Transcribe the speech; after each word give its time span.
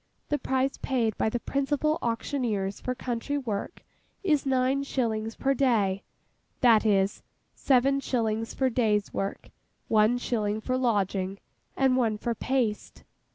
The 0.29 0.39
price 0.39 0.77
paid 0.81 1.15
by 1.19 1.29
the 1.29 1.39
principal 1.39 1.99
auctioneers 2.01 2.81
for 2.81 2.95
country 2.95 3.37
work 3.37 3.83
is 4.23 4.47
nine 4.47 4.81
shillings 4.81 5.35
per 5.35 5.53
day; 5.53 6.01
that 6.61 6.87
is, 6.87 7.21
seven 7.53 7.99
shillings 7.99 8.51
for 8.51 8.71
day's 8.71 9.13
work, 9.13 9.51
one 9.89 10.17
shilling 10.17 10.59
for 10.59 10.75
lodging, 10.75 11.37
and 11.77 11.95
one 11.95 12.17
for 12.17 12.33
paste. 12.33 13.03